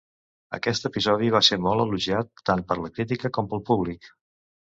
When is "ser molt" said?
1.47-1.83